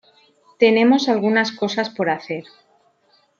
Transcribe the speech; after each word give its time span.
Tenemos 0.57 1.09
algunas 1.09 1.51
cosas 1.51 1.91
por 1.91 2.09
hacer. 2.09 2.45